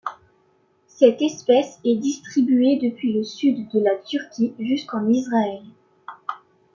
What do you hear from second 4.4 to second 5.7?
jusqu'en Israël.